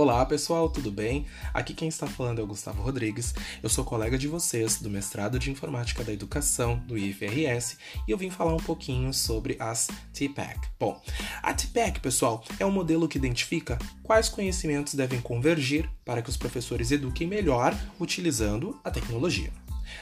Olá 0.00 0.24
pessoal, 0.24 0.68
tudo 0.68 0.92
bem? 0.92 1.26
Aqui 1.52 1.74
quem 1.74 1.88
está 1.88 2.06
falando 2.06 2.40
é 2.40 2.44
o 2.44 2.46
Gustavo 2.46 2.80
Rodrigues. 2.80 3.34
Eu 3.60 3.68
sou 3.68 3.84
colega 3.84 4.16
de 4.16 4.28
vocês 4.28 4.80
do 4.80 4.88
mestrado 4.88 5.40
de 5.40 5.50
Informática 5.50 6.04
da 6.04 6.12
Educação 6.12 6.78
do 6.86 6.96
IFRS 6.96 7.76
e 8.06 8.12
eu 8.12 8.16
vim 8.16 8.30
falar 8.30 8.54
um 8.54 8.62
pouquinho 8.62 9.12
sobre 9.12 9.56
as 9.58 9.88
TPAC. 10.14 10.68
Bom, 10.78 11.02
a 11.42 11.52
TPAC, 11.52 11.98
pessoal, 11.98 12.44
é 12.60 12.64
um 12.64 12.70
modelo 12.70 13.08
que 13.08 13.18
identifica 13.18 13.76
quais 14.04 14.28
conhecimentos 14.28 14.94
devem 14.94 15.20
convergir 15.20 15.90
para 16.04 16.22
que 16.22 16.30
os 16.30 16.36
professores 16.36 16.92
eduquem 16.92 17.26
melhor 17.26 17.76
utilizando 17.98 18.78
a 18.84 18.92
tecnologia. 18.92 19.50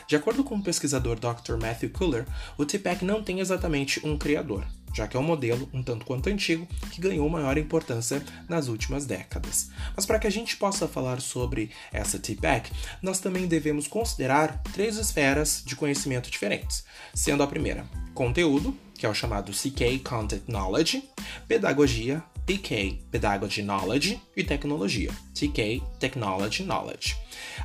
De 0.07 0.15
acordo 0.15 0.45
com 0.45 0.57
o 0.57 0.63
pesquisador 0.63 1.19
Dr. 1.19 1.57
Matthew 1.59 1.89
Kuller, 1.89 2.27
o 2.59 2.67
TPAC 2.67 3.03
não 3.03 3.23
tem 3.23 3.41
exatamente 3.41 4.07
um 4.07 4.19
criador, 4.19 4.67
já 4.97 5.07
que 5.07 5.15
é 5.15 5.21
um 5.21 5.23
modelo 5.23 5.69
um 5.75 5.83
tanto 5.83 6.07
quanto 6.07 6.31
antigo 6.31 6.67
que 6.91 7.03
ganhou 7.03 7.29
maior 7.29 7.59
importância 7.59 8.25
nas 8.49 8.67
últimas 8.69 9.05
décadas. 9.05 9.71
Mas 9.95 10.07
para 10.07 10.19
que 10.19 10.27
a 10.27 10.31
gente 10.31 10.57
possa 10.57 10.89
falar 10.89 11.21
sobre 11.21 11.71
essa 11.93 12.19
TPAC, 12.19 12.73
nós 13.03 13.21
também 13.21 13.47
devemos 13.47 13.87
considerar 13.87 14.63
três 14.73 14.97
esferas 14.97 15.63
de 15.67 15.77
conhecimento 15.77 16.31
diferentes, 16.31 16.83
sendo 17.15 17.43
a 17.43 17.47
primeira 17.47 17.85
conteúdo, 18.15 18.75
que 18.95 19.05
é 19.05 19.09
o 19.09 19.15
chamado 19.15 19.53
CK 19.53 19.99
Content 20.03 20.45
Knowledge, 20.49 21.07
pedagogia, 21.47 22.25
PK 22.47 23.01
Pedagogy 23.11 23.61
Knowledge 23.61 24.23
e 24.37 24.45
tecnologia, 24.45 25.11
TK 25.35 25.83
Technology 25.99 26.63
Knowledge. 26.63 27.17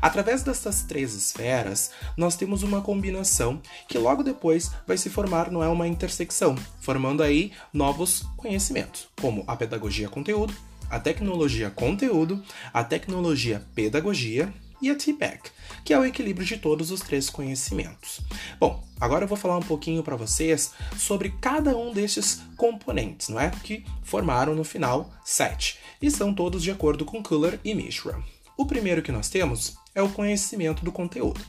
Através 0.02 0.42
dessas 0.42 0.82
três 0.82 1.14
esferas, 1.14 1.92
nós 2.18 2.36
temos 2.36 2.64
uma 2.64 2.82
combinação 2.82 3.62
que 3.88 4.00
logo 4.00 4.24
depois 4.24 4.72
vai 4.88 4.98
se 4.98 5.10
formar, 5.10 5.52
não 5.52 5.64
é 5.64 5.68
uma 5.68 5.88
intersecção, 5.88 6.56
formando 6.80 7.22
aí 7.22 7.52
novos 7.72 8.24
conhecimentos, 8.36 9.08
como 9.22 9.44
a 9.46 9.56
pedagogia 9.56 10.10
conteúdo, 10.10 10.54
a 10.90 11.00
tecnologia 11.00 11.70
conteúdo, 11.70 12.44
a 12.74 12.84
tecnologia 12.84 13.64
pedagogia 13.76 14.52
e 14.82 14.90
a 14.90 14.96
TPAC, 14.96 15.52
que 15.84 15.94
é 15.94 16.00
o 16.00 16.06
equilíbrio 16.06 16.46
de 16.46 16.58
todos 16.58 16.92
os 16.92 17.02
três 17.02 17.30
conhecimentos. 17.30 18.22
Bom, 18.60 18.84
agora 19.00 19.24
eu 19.24 19.28
vou 19.28 19.38
falar 19.38 19.58
um 19.58 19.64
pouquinho 19.64 20.04
para 20.04 20.16
vocês 20.16 20.72
sobre 20.98 21.34
cada 21.42 21.78
um 21.78 21.94
desses 21.94 22.42
componentes, 22.58 23.30
não 23.30 23.40
é? 23.40 23.52
Que 23.64 23.86
formaram 24.04 24.56
no 24.56 24.64
final 24.64 25.12
sete, 25.24 25.78
e 26.02 26.10
são 26.10 26.34
todos 26.34 26.64
de 26.64 26.72
acordo 26.72 27.06
com 27.06 27.22
Kuller 27.22 27.60
e 27.64 27.74
Mishra. 27.74 28.22
O 28.58 28.66
primeiro 28.66 29.02
que 29.02 29.12
nós 29.12 29.30
temos 29.30 29.76
é 29.96 30.02
o 30.02 30.10
conhecimento 30.10 30.84
do 30.84 30.92
conteúdo. 30.92 31.42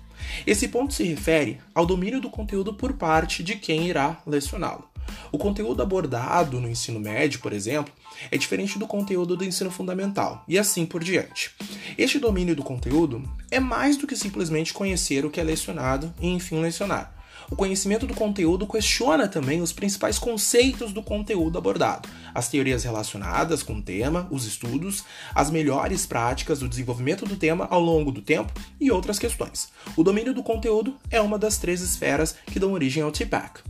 Esse 0.46 0.68
ponto 0.68 0.94
se 0.94 1.04
refere 1.04 1.60
ao 1.74 1.84
domínio 1.84 2.20
do 2.20 2.30
conteúdo 2.30 2.74
por 2.74 2.92
parte 2.94 3.42
de 3.42 3.56
quem 3.56 3.86
irá 3.88 4.20
lecioná-lo. 4.26 4.91
O 5.30 5.38
conteúdo 5.38 5.82
abordado 5.82 6.60
no 6.60 6.68
ensino 6.68 7.00
médio, 7.00 7.40
por 7.40 7.52
exemplo, 7.52 7.92
é 8.30 8.36
diferente 8.36 8.78
do 8.78 8.86
conteúdo 8.86 9.36
do 9.36 9.44
ensino 9.44 9.70
fundamental, 9.70 10.44
e 10.46 10.58
assim 10.58 10.86
por 10.86 11.02
diante. 11.02 11.50
Este 11.96 12.18
domínio 12.18 12.54
do 12.54 12.62
conteúdo 12.62 13.22
é 13.50 13.60
mais 13.60 13.96
do 13.96 14.06
que 14.06 14.16
simplesmente 14.16 14.72
conhecer 14.72 15.24
o 15.24 15.30
que 15.30 15.40
é 15.40 15.44
lecionado 15.44 16.12
e 16.20 16.28
enfim 16.28 16.60
lecionar. 16.60 17.22
O 17.50 17.56
conhecimento 17.56 18.06
do 18.06 18.14
conteúdo 18.14 18.66
questiona 18.66 19.28
também 19.28 19.60
os 19.60 19.72
principais 19.72 20.18
conceitos 20.18 20.90
do 20.90 21.02
conteúdo 21.02 21.58
abordado, 21.58 22.08
as 22.34 22.48
teorias 22.48 22.84
relacionadas 22.84 23.62
com 23.62 23.74
o 23.74 23.82
tema, 23.82 24.26
os 24.30 24.46
estudos, 24.46 25.04
as 25.34 25.50
melhores 25.50 26.06
práticas 26.06 26.60
do 26.60 26.68
desenvolvimento 26.68 27.26
do 27.26 27.36
tema 27.36 27.66
ao 27.70 27.78
longo 27.78 28.10
do 28.10 28.22
tempo 28.22 28.50
e 28.80 28.90
outras 28.90 29.18
questões. 29.18 29.68
O 29.96 30.02
domínio 30.02 30.32
do 30.32 30.42
conteúdo 30.42 30.96
é 31.10 31.20
uma 31.20 31.38
das 31.38 31.58
três 31.58 31.82
esferas 31.82 32.34
que 32.46 32.58
dão 32.58 32.72
origem 32.72 33.02
ao 33.02 33.12
TPAC. 33.12 33.60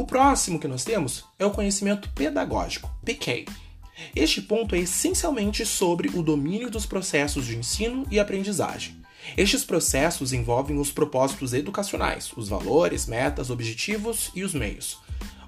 O 0.00 0.04
próximo 0.06 0.58
que 0.58 0.66
nós 0.66 0.82
temos 0.82 1.26
é 1.38 1.44
o 1.44 1.50
conhecimento 1.50 2.08
pedagógico, 2.14 2.90
PK. 3.04 3.44
Este 4.16 4.40
ponto 4.40 4.74
é 4.74 4.78
essencialmente 4.78 5.66
sobre 5.66 6.08
o 6.14 6.22
domínio 6.22 6.70
dos 6.70 6.86
processos 6.86 7.44
de 7.44 7.54
ensino 7.54 8.06
e 8.10 8.18
aprendizagem. 8.18 8.96
Estes 9.36 9.62
processos 9.62 10.32
envolvem 10.32 10.78
os 10.78 10.90
propósitos 10.90 11.52
educacionais, 11.52 12.32
os 12.34 12.48
valores, 12.48 13.04
metas, 13.04 13.50
objetivos 13.50 14.30
e 14.34 14.42
os 14.42 14.54
meios. 14.54 14.98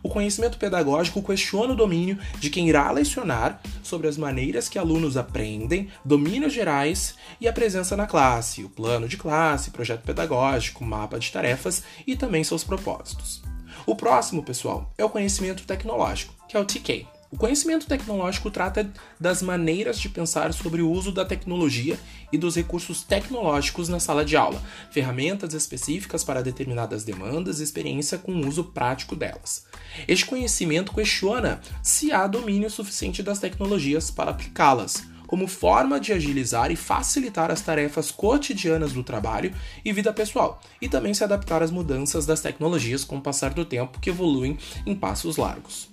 O 0.03 0.11
conhecimento 0.11 0.59
pedagógico 0.59 1.23
questiona 1.23 1.73
o 1.73 1.77
domínio 1.77 2.19
de 2.39 2.51
quem 2.51 2.69
irá 2.69 2.91
lecionar 2.91 3.59
sobre 3.83 4.07
as 4.07 4.19
maneiras 4.19 4.69
que 4.69 4.79
alunos 4.79 5.17
aprendem, 5.17 5.89
domínios 6.05 6.53
gerais 6.53 7.15
e 7.41 7.49
a 7.49 7.53
presença 7.55 7.97
na 7.97 8.07
classe, 8.07 8.63
o 8.63 8.69
plano 8.69 9.09
de 9.09 9.17
classe, 9.17 9.71
projeto 9.71 10.03
pedagógico, 10.03 10.85
mapa 10.85 11.19
de 11.19 11.33
tarefas 11.33 11.83
e 12.07 12.15
também 12.15 12.45
seus 12.45 12.63
propósitos. 12.63 13.41
O 13.87 13.97
próximo, 13.97 14.43
pessoal, 14.43 14.93
é 14.97 15.05
o 15.05 15.11
conhecimento 15.11 15.65
tecnológico, 15.65 16.35
que 16.49 16.57
é 16.57 16.61
o 16.61 16.65
TK. 16.65 17.07
O 17.33 17.37
conhecimento 17.39 17.87
tecnológico 17.87 18.51
trata 18.51 18.93
das 19.19 19.41
maneiras 19.41 19.99
de 19.99 20.11
pensar 20.11 20.53
sobre 20.53 20.83
o 20.83 20.91
uso 20.91 21.11
da 21.11 21.25
tecnologia 21.25 21.99
e 22.31 22.37
dos 22.37 22.57
recursos 22.57 23.03
tecnológicos 23.03 23.89
na 23.89 23.99
sala 23.99 24.23
de 24.23 24.37
aula, 24.37 24.63
ferramentas 24.91 25.55
específicas 25.55 26.23
para 26.23 26.43
determinadas 26.43 27.05
demandas 27.05 27.59
e 27.59 27.63
experiência 27.63 28.19
com 28.19 28.33
o 28.33 28.47
uso 28.47 28.65
prático 28.65 29.17
delas. 29.17 29.65
Este 30.07 30.27
conhecimento 30.27 30.93
questiona 30.93 31.63
se 31.83 32.13
há 32.13 32.27
domínio 32.27 32.69
suficiente 32.69 33.23
das 33.23 33.39
tecnologias 33.39 34.11
para 34.11 34.31
aplicá-las, 34.31 35.03
como 35.33 35.47
forma 35.47 35.99
de 35.99 36.13
agilizar 36.13 36.71
e 36.71 36.77
facilitar 36.77 37.51
as 37.51 37.63
tarefas 37.63 38.11
cotidianas 38.11 38.93
do 38.93 39.03
trabalho 39.03 39.51
e 39.83 39.91
vida 39.91 40.13
pessoal, 40.13 40.61
e 40.79 40.91
também 40.91 41.15
se 41.15 41.25
adaptar 41.25 41.63
às 41.63 41.71
mudanças 41.71 42.27
das 42.27 42.43
tecnologias 42.43 43.03
com 43.03 43.17
o 43.17 43.21
passar 43.23 43.55
do 43.55 43.65
tempo 43.65 43.99
que 43.99 44.11
evoluem 44.11 44.59
em 44.85 44.95
passos 44.95 45.39
largos. 45.39 45.89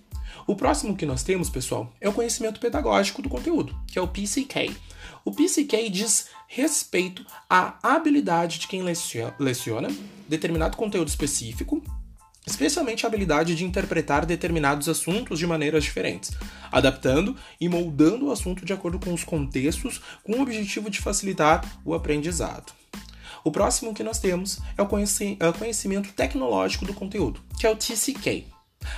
O 0.46 0.58
próximo 0.58 0.94
que 0.94 1.06
nós 1.06 1.24
temos, 1.24 1.50
pessoal, 1.50 1.90
é 2.02 2.10
o 2.10 2.12
conhecimento 2.12 2.60
pedagógico 2.60 3.22
do 3.22 3.30
conteúdo, 3.30 3.74
que 3.88 3.98
é 3.98 4.02
o 4.02 4.10
PCK. 4.10 4.76
O 5.24 5.32
PCK 5.32 5.90
diz 5.90 6.28
respeito 6.46 7.26
à 7.50 7.78
habilidade 7.82 8.60
de 8.60 8.68
quem 8.68 8.84
leciona 8.84 9.88
determinado 10.28 10.76
conteúdo 10.76 11.08
específico, 11.08 11.82
especialmente 12.50 13.06
a 13.06 13.10
habilidade 13.10 13.56
de 13.56 13.64
interpretar 13.64 14.26
determinados 14.26 14.90
assuntos 14.90 15.38
de 15.38 15.46
maneiras 15.46 15.84
diferentes, 15.84 16.32
adaptando 16.72 17.36
e 17.62 17.70
moldando 17.70 18.28
o 18.28 18.32
assunto 18.32 18.66
de 18.66 18.74
acordo 18.74 19.00
com 19.00 19.14
os 19.14 19.24
contextos, 19.24 20.02
com 20.24 20.34
o 20.34 20.42
objetivo 20.42 20.90
de 20.90 21.00
facilitar 21.00 21.64
o 21.86 21.94
aprendizado. 21.94 22.74
O 23.44 23.52
próximo 23.52 23.94
que 23.94 24.04
nós 24.04 24.20
temos 24.20 24.60
é 24.78 24.82
o 24.82 25.54
conhecimento 25.54 26.12
tecnológico 26.14 26.86
do 26.86 26.94
conteúdo, 26.94 27.42
que 27.58 27.66
é 27.66 27.70
o 27.70 27.76
TCK. 27.76 28.48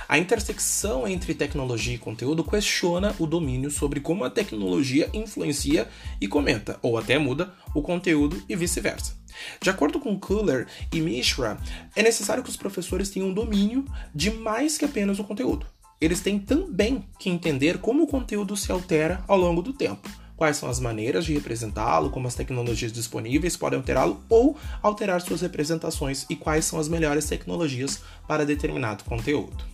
A 0.08 0.18
intersecção 0.18 1.06
entre 1.06 1.34
tecnologia 1.34 1.94
e 1.94 1.98
conteúdo 1.98 2.42
questiona 2.44 3.14
o 3.18 3.26
domínio 3.26 3.70
sobre 3.70 4.00
como 4.00 4.24
a 4.24 4.30
tecnologia 4.30 5.10
influencia 5.12 5.88
e 6.20 6.26
comenta, 6.26 6.78
ou 6.82 6.96
até 6.96 7.18
muda, 7.18 7.52
o 7.74 7.82
conteúdo 7.82 8.42
e 8.48 8.56
vice-versa. 8.56 9.21
De 9.60 9.70
acordo 9.70 10.00
com 10.00 10.18
Kuller 10.18 10.66
e 10.92 11.00
Mishra, 11.00 11.58
é 11.94 12.02
necessário 12.02 12.42
que 12.42 12.50
os 12.50 12.56
professores 12.56 13.10
tenham 13.10 13.32
domínio 13.32 13.84
de 14.14 14.30
mais 14.30 14.78
que 14.78 14.84
apenas 14.84 15.18
o 15.18 15.24
conteúdo. 15.24 15.66
Eles 16.00 16.20
têm 16.20 16.38
também 16.38 17.04
que 17.18 17.30
entender 17.30 17.78
como 17.78 18.02
o 18.02 18.06
conteúdo 18.06 18.56
se 18.56 18.72
altera 18.72 19.22
ao 19.28 19.38
longo 19.38 19.62
do 19.62 19.72
tempo, 19.72 20.08
quais 20.36 20.56
são 20.56 20.68
as 20.68 20.80
maneiras 20.80 21.24
de 21.24 21.32
representá-lo, 21.32 22.10
como 22.10 22.26
as 22.26 22.34
tecnologias 22.34 22.92
disponíveis 22.92 23.56
podem 23.56 23.78
alterá-lo 23.78 24.20
ou 24.28 24.56
alterar 24.82 25.20
suas 25.20 25.42
representações 25.42 26.26
e 26.28 26.34
quais 26.34 26.64
são 26.64 26.80
as 26.80 26.88
melhores 26.88 27.26
tecnologias 27.26 28.02
para 28.26 28.44
determinado 28.44 29.04
conteúdo. 29.04 29.71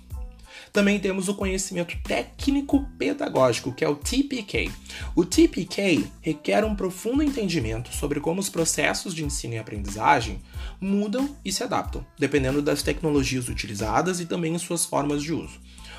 Também 0.73 0.99
temos 0.99 1.29
o 1.29 1.35
conhecimento 1.35 1.97
técnico-pedagógico, 2.03 3.73
que 3.73 3.85
é 3.85 3.89
o 3.89 3.97
TPK. 3.97 4.71
O 5.15 5.25
TPK 5.25 6.07
requer 6.21 6.65
um 6.65 6.75
profundo 6.75 7.23
entendimento 7.23 7.95
sobre 7.95 8.21
como 8.21 8.41
os 8.41 8.49
processos 8.49 9.15
de 9.15 9.25
ensino 9.25 9.55
e 9.55 9.59
aprendizagem 9.59 10.41
mudam 10.81 11.37
e 11.45 11.53
se 11.53 11.63
adaptam, 11.63 12.05
dependendo 12.19 12.63
das 12.63 12.83
tecnologias 12.83 13.49
utilizadas 13.49 14.21
e 14.21 14.27
também 14.27 14.55
em 14.55 14.59
suas 14.59 14.85
formas 14.85 15.23
de 15.23 15.33
uso. 15.33 15.59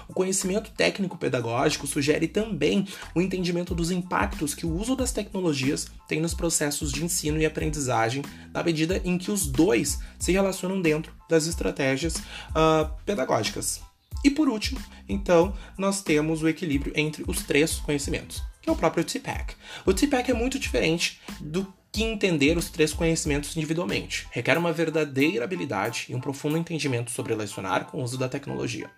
O 0.09 0.13
conhecimento 0.13 0.71
técnico-pedagógico 0.71 1.85
sugere 1.85 2.27
também 2.27 2.87
o 3.13 3.21
entendimento 3.21 3.75
dos 3.75 3.91
impactos 3.91 4.55
que 4.55 4.65
o 4.65 4.75
uso 4.75 4.95
das 4.95 5.11
tecnologias 5.11 5.87
tem 6.07 6.19
nos 6.19 6.33
processos 6.33 6.91
de 6.91 7.05
ensino 7.05 7.39
e 7.39 7.45
aprendizagem, 7.45 8.23
na 8.51 8.63
medida 8.63 8.99
em 9.05 9.19
que 9.19 9.29
os 9.29 9.45
dois 9.45 9.99
se 10.17 10.31
relacionam 10.31 10.81
dentro 10.81 11.13
das 11.29 11.45
estratégias 11.45 12.15
uh, 12.15 12.89
pedagógicas. 13.05 13.88
E 14.23 14.29
por 14.29 14.49
último, 14.49 14.79
então, 15.07 15.53
nós 15.77 16.01
temos 16.01 16.41
o 16.41 16.47
equilíbrio 16.47 16.93
entre 16.95 17.23
os 17.27 17.43
três 17.43 17.75
conhecimentos, 17.75 18.43
que 18.61 18.69
é 18.69 18.71
o 18.71 18.75
próprio 18.75 19.03
TPAC. 19.03 19.55
O 19.85 19.93
TPAC 19.93 20.31
é 20.31 20.33
muito 20.33 20.59
diferente 20.59 21.19
do 21.39 21.65
que 21.91 22.03
entender 22.03 22.57
os 22.57 22.69
três 22.69 22.93
conhecimentos 22.93 23.55
individualmente. 23.57 24.27
Requer 24.31 24.57
uma 24.57 24.71
verdadeira 24.71 25.43
habilidade 25.43 26.05
e 26.09 26.15
um 26.15 26.19
profundo 26.19 26.57
entendimento 26.57 27.09
sobre 27.09 27.33
lecionar 27.33 27.85
com 27.85 27.97
o 27.99 28.03
uso 28.03 28.17
da 28.17 28.29
tecnologia. 28.29 28.89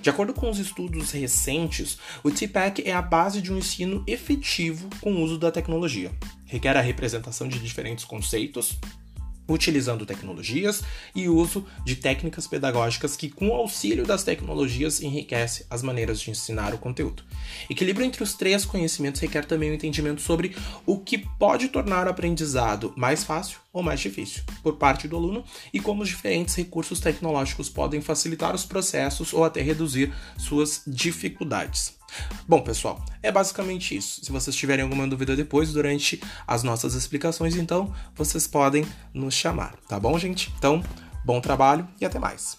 De 0.00 0.08
acordo 0.08 0.32
com 0.32 0.48
os 0.48 0.58
estudos 0.58 1.10
recentes, 1.10 1.98
o 2.22 2.30
TPAC 2.30 2.82
é 2.86 2.92
a 2.92 3.02
base 3.02 3.42
de 3.42 3.52
um 3.52 3.58
ensino 3.58 4.02
efetivo 4.06 4.88
com 5.00 5.12
o 5.12 5.20
uso 5.20 5.38
da 5.38 5.50
tecnologia. 5.50 6.10
Requer 6.46 6.76
a 6.76 6.80
representação 6.80 7.46
de 7.46 7.58
diferentes 7.58 8.04
conceitos, 8.04 8.78
utilizando 9.48 10.06
tecnologias 10.06 10.82
e 11.14 11.28
uso 11.28 11.66
de 11.84 11.96
técnicas 11.96 12.46
pedagógicas 12.46 13.16
que, 13.16 13.30
com 13.30 13.48
o 13.48 13.54
auxílio 13.54 14.06
das 14.06 14.22
tecnologias, 14.22 15.00
enriquece 15.00 15.66
as 15.70 15.82
maneiras 15.82 16.20
de 16.20 16.30
ensinar 16.30 16.74
o 16.74 16.78
conteúdo. 16.78 17.22
Equilíbrio 17.68 18.06
entre 18.06 18.22
os 18.22 18.34
três 18.34 18.64
conhecimentos 18.64 19.20
requer 19.20 19.44
também 19.44 19.70
o 19.70 19.72
um 19.72 19.74
entendimento 19.74 20.20
sobre 20.20 20.54
o 20.84 20.98
que 20.98 21.18
pode 21.18 21.68
tornar 21.68 22.06
o 22.06 22.10
aprendizado 22.10 22.92
mais 22.96 23.24
fácil 23.24 23.58
ou 23.72 23.82
mais 23.82 24.00
difícil 24.00 24.42
por 24.62 24.76
parte 24.76 25.08
do 25.08 25.16
aluno 25.16 25.44
e 25.72 25.80
como 25.80 26.02
os 26.02 26.08
diferentes 26.08 26.54
recursos 26.54 27.00
tecnológicos 27.00 27.68
podem 27.68 28.00
facilitar 28.00 28.54
os 28.54 28.64
processos 28.64 29.32
ou 29.32 29.44
até 29.44 29.62
reduzir 29.62 30.12
suas 30.36 30.82
dificuldades. 30.86 31.97
Bom, 32.46 32.60
pessoal, 32.62 33.04
é 33.22 33.30
basicamente 33.30 33.96
isso. 33.96 34.24
Se 34.24 34.32
vocês 34.32 34.56
tiverem 34.56 34.82
alguma 34.82 35.06
dúvida 35.06 35.36
depois, 35.36 35.72
durante 35.72 36.20
as 36.46 36.62
nossas 36.62 36.94
explicações, 36.94 37.56
então 37.56 37.92
vocês 38.14 38.46
podem 38.46 38.86
nos 39.12 39.34
chamar, 39.34 39.76
tá 39.88 39.98
bom, 40.00 40.18
gente? 40.18 40.52
Então, 40.58 40.82
bom 41.24 41.40
trabalho 41.40 41.86
e 42.00 42.04
até 42.04 42.18
mais. 42.18 42.58